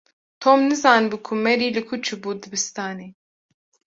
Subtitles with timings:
[0.41, 3.09] Tom nizanibû ku Mary li ku çûbû dibistanê.